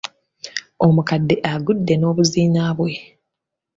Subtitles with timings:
[0.85, 2.93] Omukadde agudde n’obuziina bwe.